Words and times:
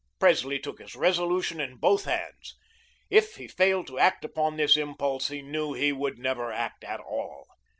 Presley 0.19 0.57
took 0.57 0.79
his 0.81 0.95
resolution 0.95 1.61
in 1.61 1.75
both 1.75 2.05
hands. 2.05 2.57
If 3.11 3.35
he 3.35 3.47
failed 3.47 3.85
to 3.85 3.99
act 3.99 4.25
upon 4.25 4.57
this 4.57 4.75
impulse, 4.75 5.27
he 5.27 5.43
knew 5.43 5.73
he 5.73 5.91
would 5.91 6.17
never 6.17 6.51
act 6.51 6.83
at 6.83 6.99
all. 6.99 7.45